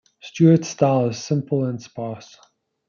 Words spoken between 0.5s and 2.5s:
style is simple and sparse.